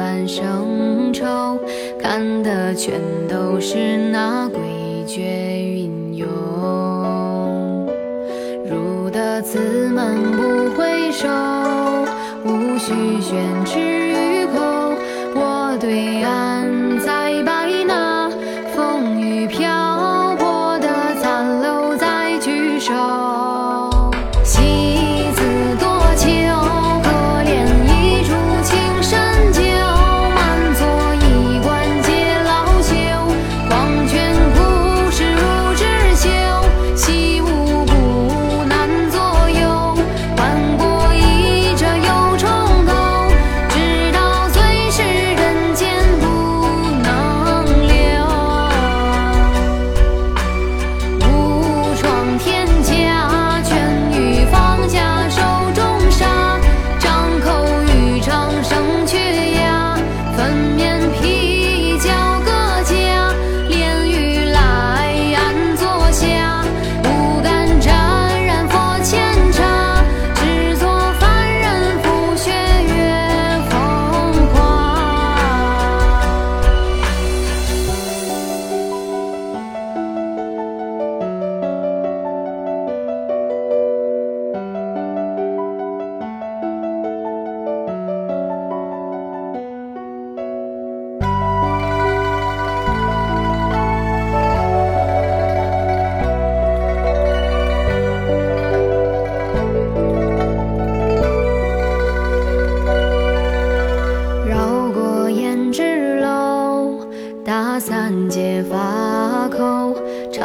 [0.00, 1.60] 半生愁，
[2.00, 4.56] 看的全都是那诡
[5.06, 6.26] 谲云涌。
[8.64, 9.58] 入得此
[9.90, 11.28] 门不回首，
[12.46, 14.58] 无需宣之于口，
[15.34, 16.59] 我对岸。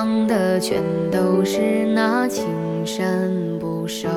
[0.00, 2.46] 唱的全都是那情
[2.86, 4.08] 深不寿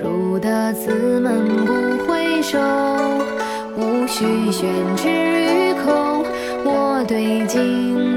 [0.00, 1.72] 入得此门不
[2.06, 2.60] 回首
[3.76, 6.22] 无需宣之于口
[6.64, 8.09] 我对镜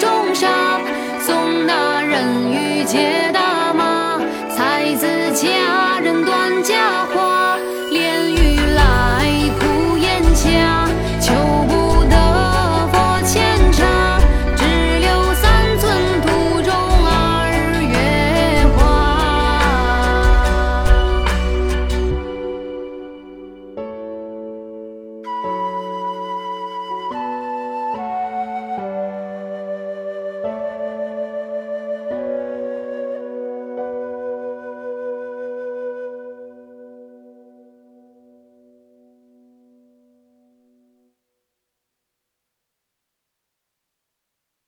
[0.00, 0.50] 重伤，
[1.20, 3.49] 送那人于街道。